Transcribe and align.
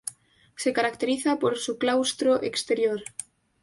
Se 0.55 0.73
caracteriza 0.73 1.37
por 1.37 1.59
su 1.59 1.77
claustro 1.77 2.41
exterior. 2.41 3.03